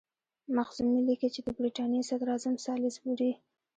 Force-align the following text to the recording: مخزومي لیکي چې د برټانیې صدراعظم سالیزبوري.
مخزومي 0.57 0.99
لیکي 1.07 1.29
چې 1.33 1.41
د 1.45 1.47
برټانیې 1.57 2.07
صدراعظم 2.09 2.55
سالیزبوري. 2.65 3.31